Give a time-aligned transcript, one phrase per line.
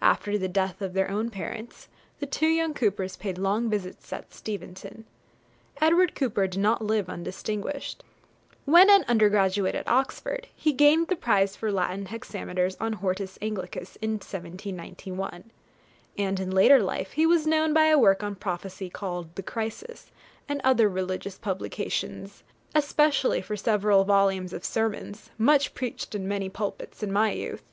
[0.00, 1.88] After the death of their own parents,
[2.20, 5.04] the two young Coopers paid long visits at Steventon.
[5.80, 8.04] Edward Cooper did not live undistinguished.
[8.66, 13.96] When an undergraduate at Oxford, he gained the prize for Latin hexameters on 'Hortus Anglicus'
[14.00, 15.50] in 1791;
[16.16, 20.12] and in later life he was known by a work on prophecy, called 'The Crisis,'
[20.48, 22.44] and other religious publications,
[22.76, 27.64] especially for several volumes of Sermons, much preached in many pulpits in my youth.